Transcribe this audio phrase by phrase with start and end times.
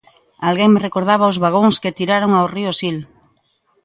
[0.47, 2.97] Alguén me recordaba os vagóns que tiraron ao río Sil.